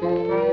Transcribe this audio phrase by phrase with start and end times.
[0.00, 0.47] One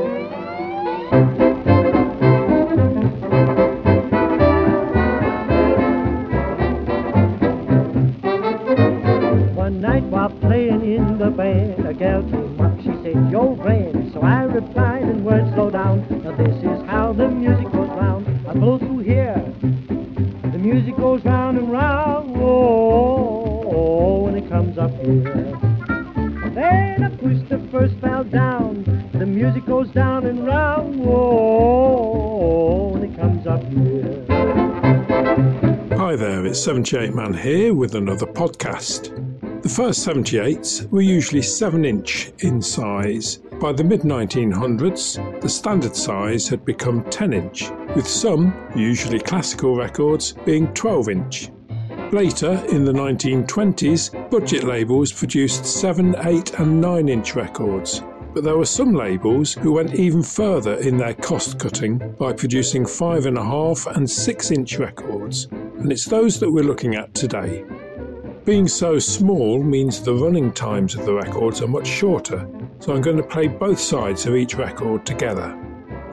[36.66, 39.14] 78 Man here with another podcast.
[39.62, 43.38] The first 78s were usually 7 inch in size.
[43.62, 49.76] By the mid 1900s, the standard size had become 10 inch, with some, usually classical
[49.76, 51.52] records, being 12 inch.
[52.12, 58.02] Later, in the 1920s, budget labels produced 7, 8, and 9 inch records.
[58.34, 62.86] But there were some labels who went even further in their cost cutting by producing
[62.86, 67.64] 5.5 and 6 inch records, and it's those that we're looking at today.
[68.46, 72.48] Being so small means the running times of the records are much shorter,
[72.80, 75.58] so I'm going to play both sides of each record together.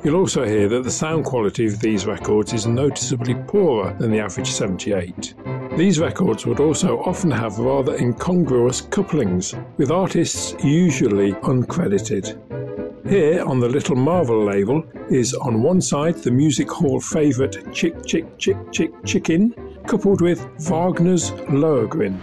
[0.03, 4.19] You'll also hear that the sound quality of these records is noticeably poorer than the
[4.19, 5.35] average 78.
[5.77, 12.37] These records would also often have rather incongruous couplings, with artists usually uncredited.
[13.09, 18.07] Here on the Little Marvel label is on one side the music hall favourite Chick
[18.07, 19.55] Chick Chick Chick Chicken,
[19.89, 22.21] coupled with Wagner's Lohengrin.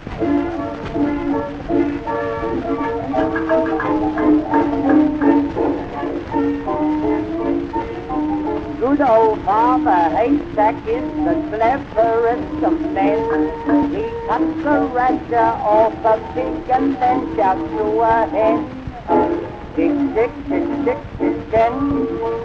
[8.80, 13.92] Good old Father Haystack is the cleverest of men.
[13.92, 19.59] He cuts the rasher off a pig and then shouts to a hen.
[19.76, 21.74] Tick, tick, tick, tick, tick, ten.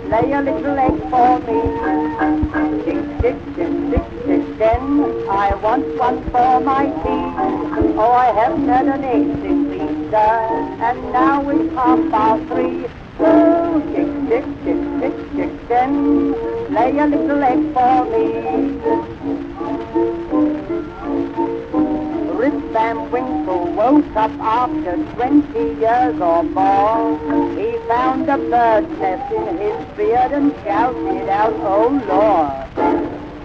[0.09, 1.59] Lay a little egg for me.
[2.85, 4.83] Tick, tick, tick, tick, tick, ten.
[5.27, 7.25] I want one for my tea.
[7.97, 12.85] Oh, I haven't had an egg since Easter, and now it's half past three.
[13.19, 16.31] Oh, tick, tick, tick, tick, tick, ten.
[16.73, 19.45] Lay a little egg for me.
[22.75, 27.17] Van Winkle woke up after twenty years or more.
[27.55, 32.52] He found a bird's nest in his beard and shouted out, Oh Lord!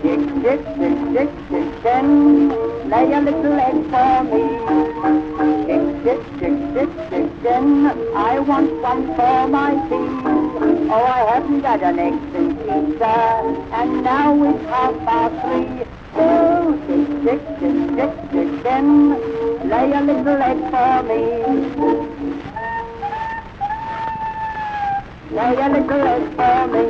[0.02, 2.48] Tick, tick, tick, tick, tick, ten.
[2.90, 4.42] Lay a little egg for me.
[5.68, 7.86] Tick, tick, tick, tick, tick, ten.
[8.16, 10.10] I want one for my tea.
[10.90, 13.04] Oh, I haven't got an egg since Easter,
[13.78, 15.86] and now it's half past three.
[16.16, 19.10] Oh, tick, tick, tick, tick, tick, ten.
[19.68, 21.20] Lay a little egg for me.
[25.36, 26.84] Lay a little egg for me.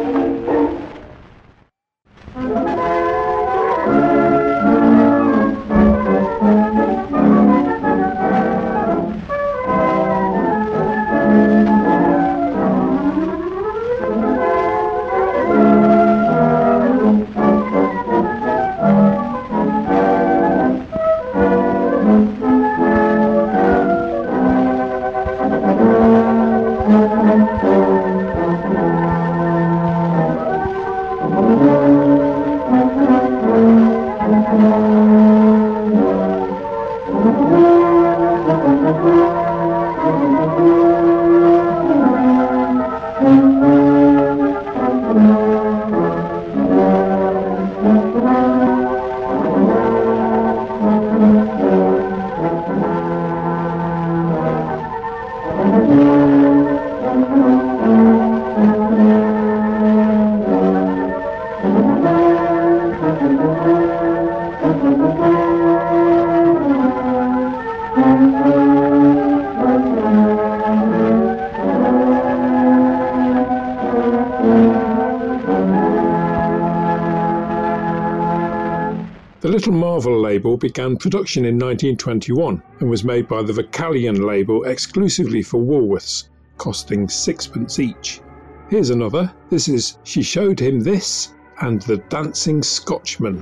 [79.80, 85.58] Marvel label began production in 1921 and was made by the Vocalion label exclusively for
[85.58, 86.28] Woolworths,
[86.58, 88.20] costing sixpence each.
[88.68, 89.32] Here's another.
[89.48, 91.32] This is She Showed Him This
[91.62, 93.40] and The Dancing Scotchman.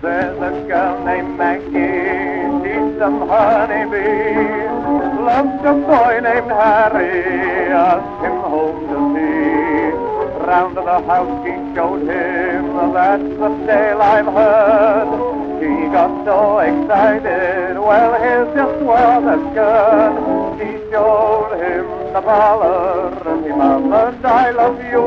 [0.00, 4.68] There's a girl named Maggie, she's some honeybee.
[5.24, 7.24] Loves a boy named Harry,
[8.22, 8.33] him
[10.54, 15.10] Round to the house he showed him, that's the tale I've heard.
[15.58, 20.56] He got so excited, well, here's just what has gone.
[20.60, 25.02] She showed him the ballad, and he murmured, I love you.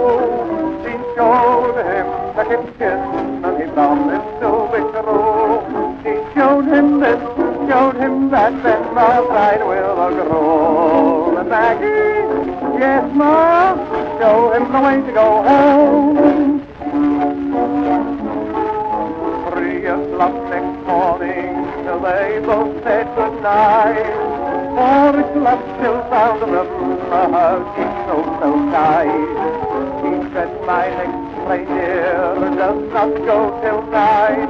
[0.84, 3.00] She showed him the kitchen,
[3.46, 5.64] and he promised to be true.
[6.04, 7.24] She showed him this,
[7.72, 11.42] showed him that, then my pride will grow.
[11.48, 16.66] Maggie, yes, ma, show him the way to go home.
[19.52, 21.54] Three o'clock next morning,
[21.84, 24.38] till they both said goodnight.
[24.78, 29.38] Four o'clock still found them, the house is so, so tight.
[30.02, 34.50] He said, my next reindeer does not go till nine.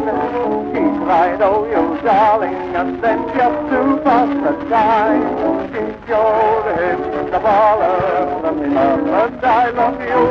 [0.76, 7.40] He cried, oh, you darling, and then just to pass the time, she showed the
[7.40, 10.24] ballad, and he murmured, I love you.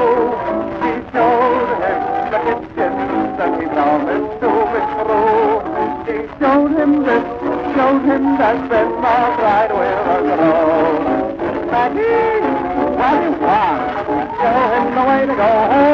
[0.81, 2.01] She showed him
[2.33, 2.93] the kitchen,
[3.37, 4.51] and he promised to
[4.97, 5.61] true.
[6.07, 7.27] She showed him this,
[7.77, 10.01] showed him that, then my pride will
[10.37, 10.97] grow.
[11.71, 12.41] Maggie,
[12.97, 13.81] what do you want?
[14.41, 15.86] Show him the way to go home.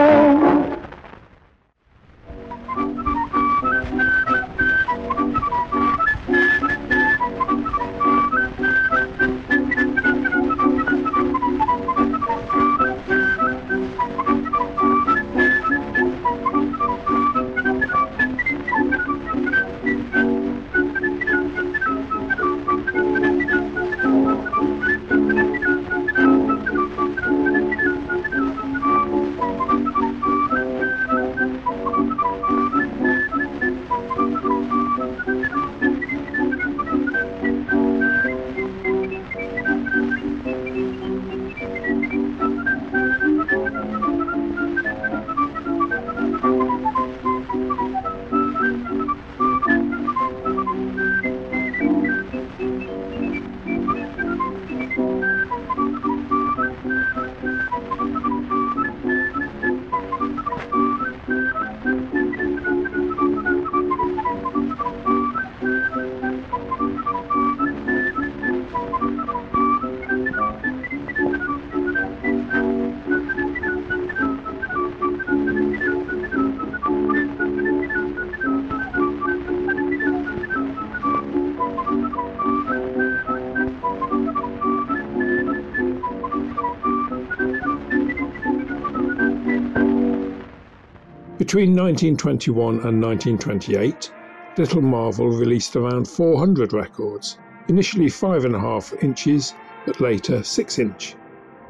[91.53, 94.11] Between 1921 and 1928,
[94.57, 97.37] Little Marvel released around 400 records,
[97.69, 99.53] initially 5.5 inches,
[99.85, 101.15] but later 6 inch.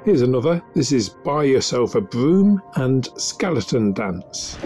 [0.05, 0.63] Here's another.
[0.73, 4.57] This is Buy Yourself a Broom and Skeleton Dance.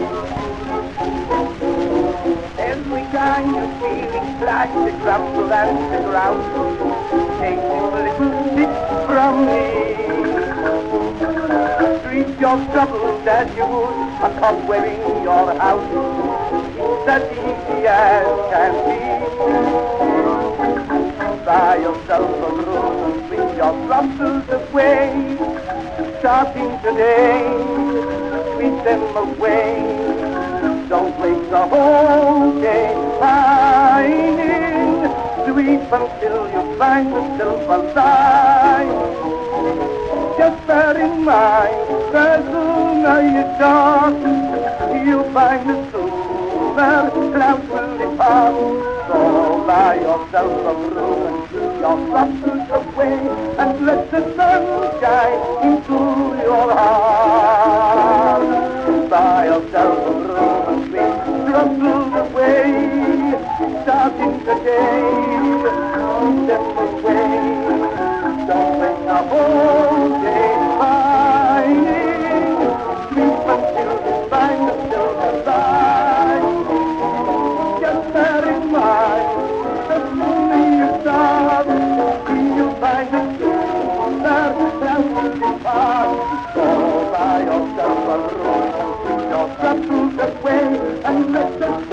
[12.39, 15.93] Your troubles as you would a cobweb in your house.
[16.75, 19.01] It's as easy as can be.
[21.45, 25.37] Buy yourself a broom and your troubles away.
[26.19, 27.45] Starting today,
[28.53, 29.69] sweep them away.
[30.89, 35.05] Don't waste the whole day pining.
[35.45, 39.16] Sweep until you find the yourself alive.
[40.37, 44.13] Just bear in mind, the sooner you start,
[45.05, 48.53] you'll find the sooner clouds will depart.
[49.07, 53.17] So buy yourself and keep your troubles away,
[53.57, 54.63] and let the sun
[55.01, 55.86] shine
[91.27, 91.86] let the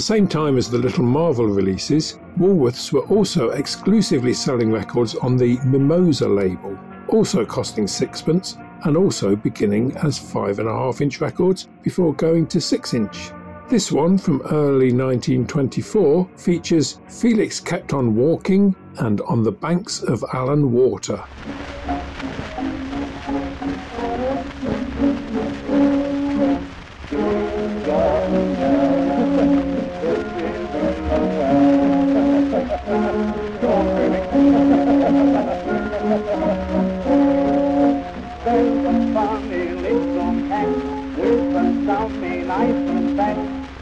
[0.00, 5.36] the same time as the Little Marvel releases, Woolworths were also exclusively selling records on
[5.36, 6.78] the Mimosa label,
[7.08, 13.32] also costing sixpence and also beginning as 5.5 inch records before going to 6 inch.
[13.68, 20.24] This one from early 1924 features Felix Kept on Walking and On the Banks of
[20.32, 21.22] Allan Water.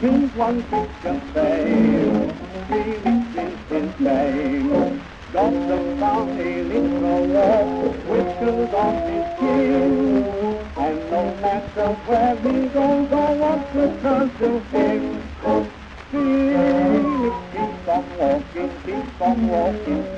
[0.01, 2.31] One picture fame,
[2.69, 5.01] Felix is his name.
[5.33, 10.23] Got the funny little wall, whiskers on his chin.
[10.77, 15.23] And no matter where he goes or what returns to him,
[16.11, 20.08] Felix keeps on walking, keeps on walking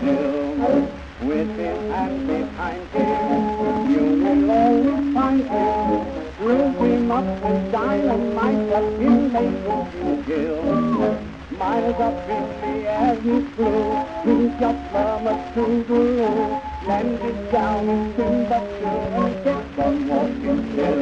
[11.58, 13.82] Miles up in the air he flew,
[14.24, 16.62] he's just murmured to the.
[16.88, 19.80] Landed down in Timbuktu and kept
[20.10, 21.02] walking still.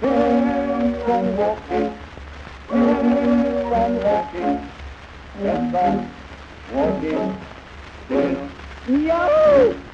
[0.00, 1.88] Kept on walking,
[6.72, 7.30] walking,
[9.28, 9.85] walking!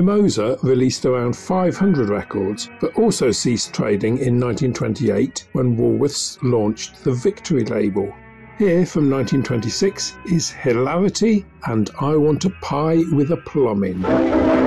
[0.00, 7.12] Mimosa released around 500 records, but also ceased trading in 1928 when Woolworths launched the
[7.12, 8.14] Victory label.
[8.58, 14.57] Here from 1926 is Hilarity and I Want a Pie with a Plum in.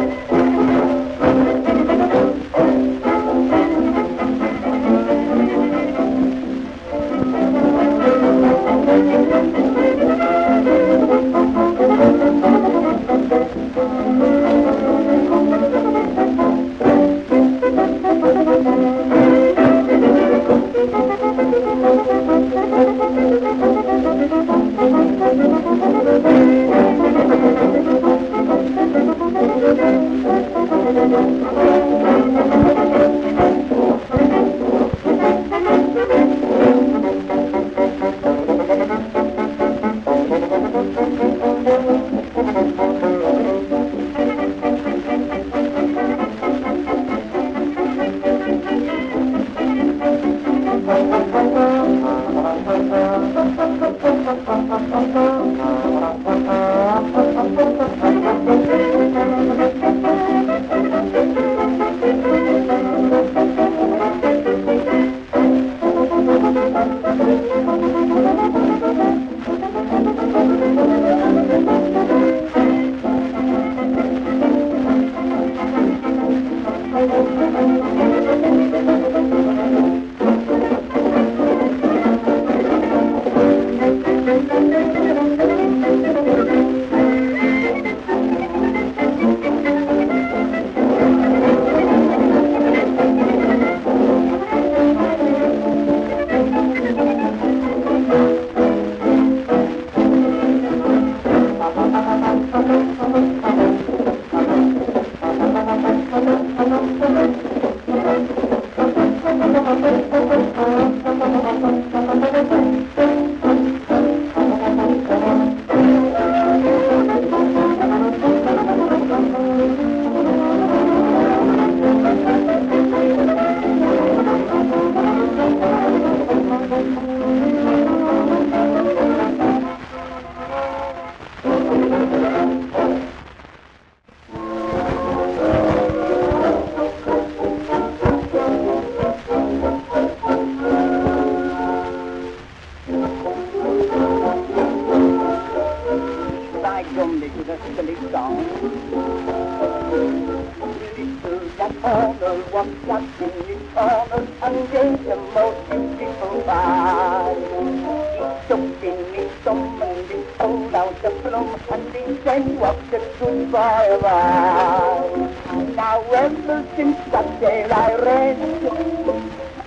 [162.41, 165.75] Boy of mine.
[165.75, 168.37] Now ever since that day I read,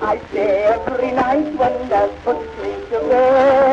[0.01, 3.63] I say every night when they put me to bed.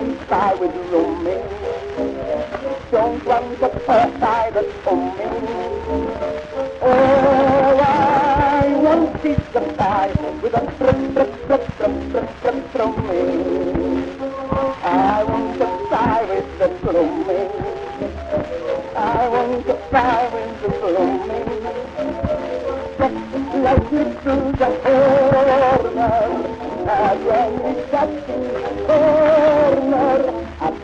[0.00, 1.42] Sleep by with rooming.
[2.90, 5.46] Don't want to fly the booming.
[6.82, 10.08] Oh, I want is the fly
[10.42, 14.20] with a brum, brum, brum, brum, brum, brum, drumming.
[14.82, 17.50] I want to fly with the blooming.
[18.96, 21.48] I want to fly with the blooming.
[22.98, 23.18] Just
[23.64, 24.68] like the up in the
[25.84, 26.49] corner,
[26.92, 27.14] I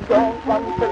[0.09, 0.83] don't want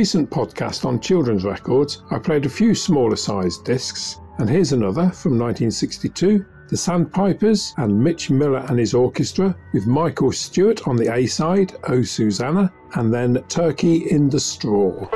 [0.00, 5.10] recent podcast on children's records, I played a few smaller sized discs, and here's another
[5.10, 11.14] from 1962 The Sandpipers and Mitch Miller and his orchestra, with Michael Stewart on the
[11.14, 15.06] A side, Oh Susanna, and then Turkey in the Straw.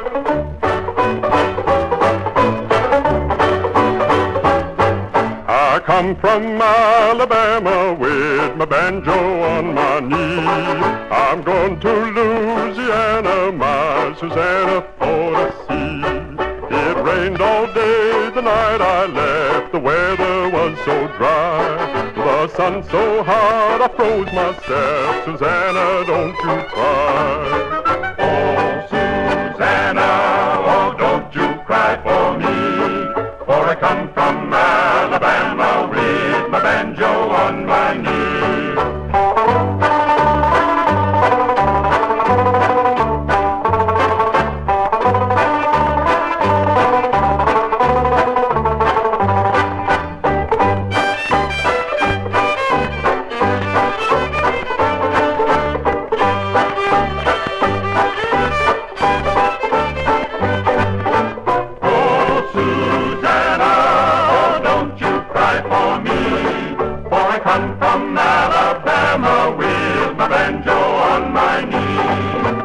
[5.85, 10.38] Come from Alabama with my banjo on my knee.
[11.11, 16.75] I'm going to Louisiana, my Susanna, for to see.
[16.75, 19.73] It rained all day the night I left.
[19.73, 22.12] The weather was so dry.
[22.14, 25.25] The sun so hot I froze myself.
[25.27, 27.84] Susanna, don't you cry.
[69.14, 72.63] With my banjo on my knee.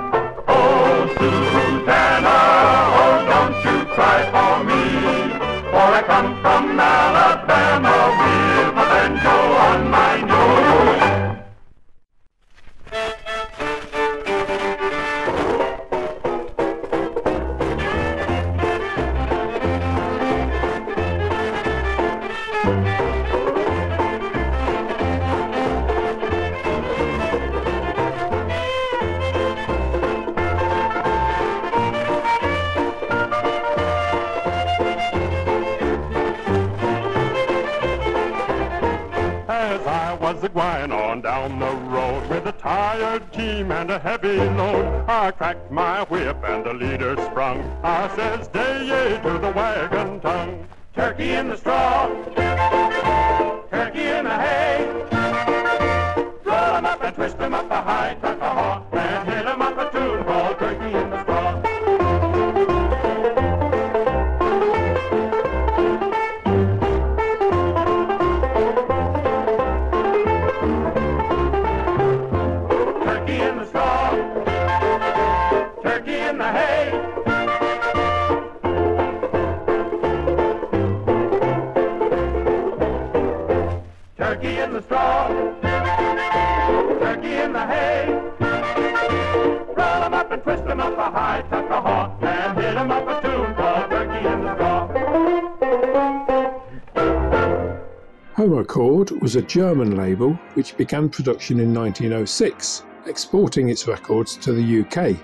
[99.29, 105.15] Was a German label which began production in 1906, exporting its records to the UK.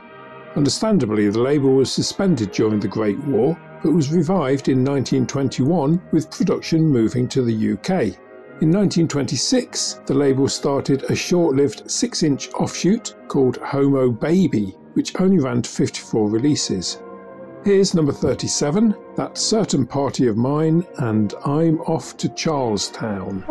[0.55, 6.29] Understandably, the label was suspended during the Great War, but was revived in 1921 with
[6.29, 8.13] production moving to the UK.
[8.61, 15.19] In 1926, the label started a short lived 6 inch offshoot called Homo Baby, which
[15.19, 16.99] only ran to 54 releases.
[17.65, 23.43] Here's number 37, That Certain Party of Mine, and I'm Off to Charlestown.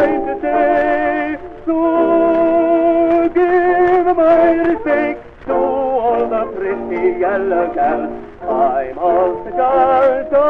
[0.00, 1.36] Little time to day.
[1.66, 1.76] So
[3.34, 8.12] give my respect to all the pretty yellow girls.
[8.42, 10.40] I'm off to Charlestown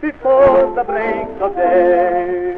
[0.00, 2.53] before the break of day.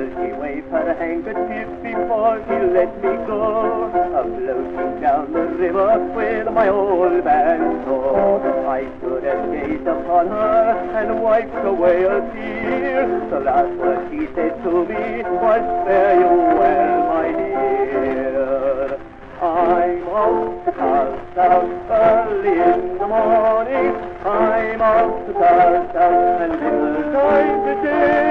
[0.00, 3.90] Nellie waved her handkerchief before she let me go.
[3.92, 10.28] A floating down the river with my old man so I stood and gazed upon
[10.28, 13.28] her and wiped away a tear.
[13.28, 18.98] The last word she said to me was, fare you well, my dear.
[19.42, 23.94] I'm off to Charlestown early in the morning.
[24.24, 28.30] I'm off to Charlestown and little time today.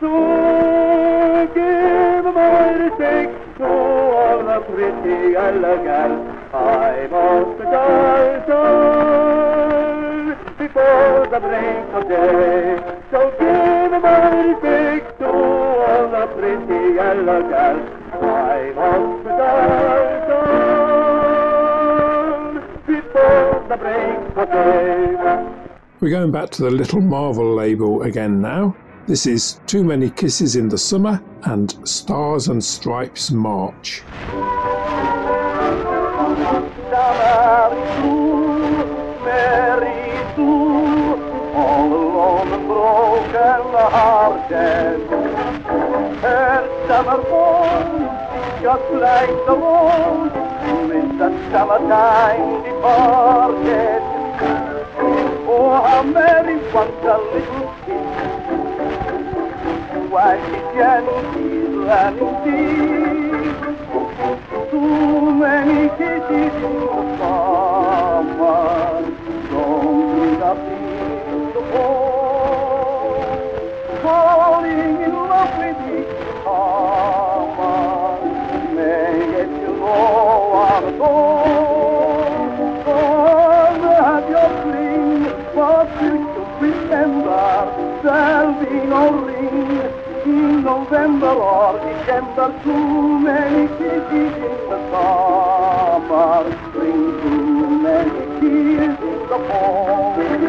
[0.00, 0.39] So give
[3.02, 6.50] all the pretty elegant.
[6.50, 7.56] Charlestown
[10.58, 12.78] before the break of day.
[13.10, 13.92] So give
[15.22, 17.80] all the pretty elegant.
[18.10, 19.00] Charlestown
[22.86, 24.90] before the break of day.
[26.00, 28.74] We're going back to the Little Marvel label again now.
[29.06, 34.02] This is Too Many Kisses in the Summer and Stars and Stripes March.
[48.62, 50.32] Just like the rose,
[50.92, 54.02] in the summertime departed.
[55.48, 57.69] Oh, how Mary wants a little
[64.70, 69.00] Too many kisses in the summer,
[69.48, 73.16] don't beat the ball.
[74.02, 78.20] Falling in love with each summer,
[78.76, 82.54] may it you know I'm gone.
[82.84, 85.22] Gone have your fling
[85.54, 87.50] for future remember.
[90.30, 99.38] November or December, too many kisses in the summer, bring too many tears in the
[99.48, 100.39] fall.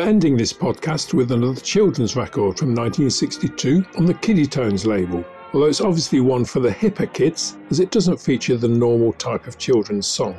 [0.00, 5.22] We're ending this podcast with another children's record from 1962 on the Kiddie Tones label,
[5.52, 9.46] although it's obviously one for the hipper kids as it doesn't feature the normal type
[9.46, 10.36] of children's song.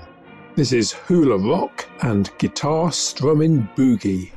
[0.56, 4.32] This is Hula Rock and Guitar Strumming Boogie.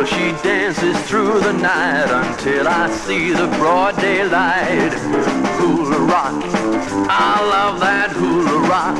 [0.00, 4.94] Girl, she dances through the night until I see the broad daylight.
[5.58, 6.42] Hula rock,
[7.10, 8.96] I love that hula rock.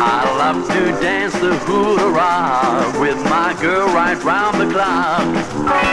[0.00, 5.89] I love to dance the hula rock with my girl right round the clock.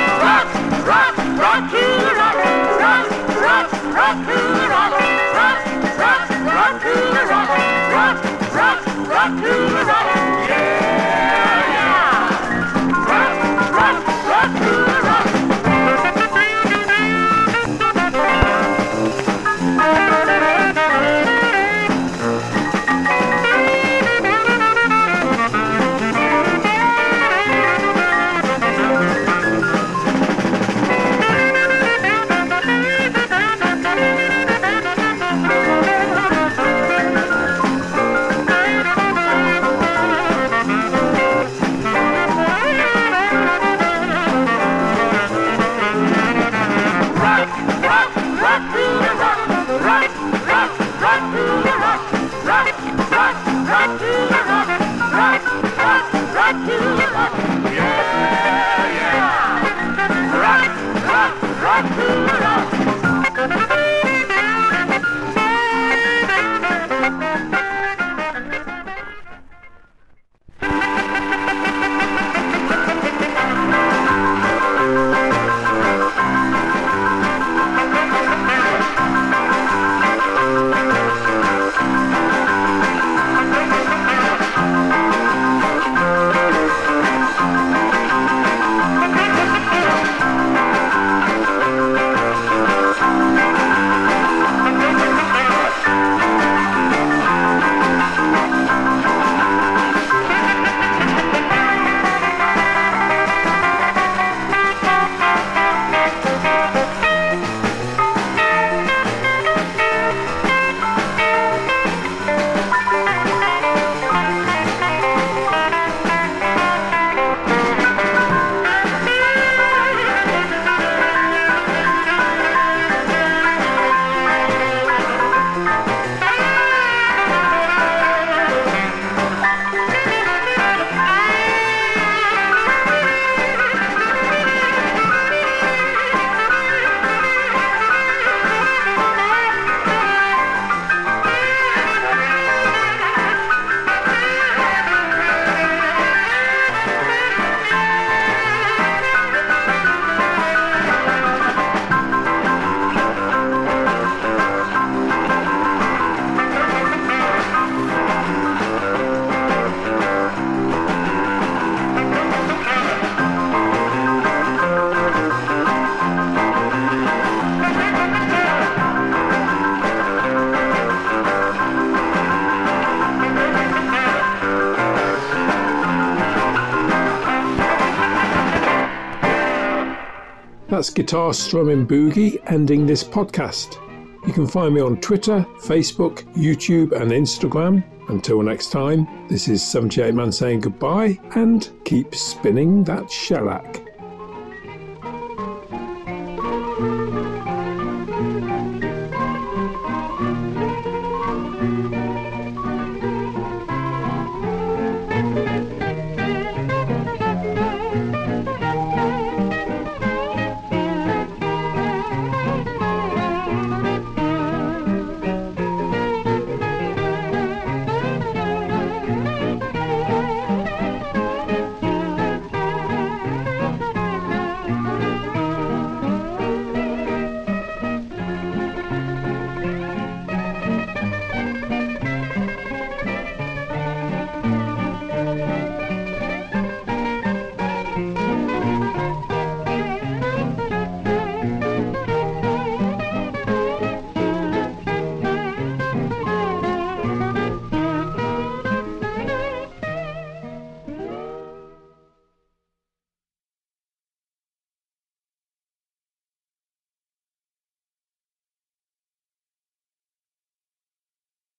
[180.78, 183.80] That's Guitar Strumming Boogie ending this podcast.
[184.28, 187.84] You can find me on Twitter, Facebook, YouTube, and Instagram.
[188.10, 193.88] Until next time, this is 78 Man saying goodbye and keep spinning that shellac.